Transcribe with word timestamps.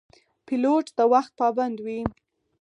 پیلوټ 0.45 0.85
د 0.97 0.99
وخت 1.13 1.31
پابند 1.39 1.77
وي. 1.85 1.99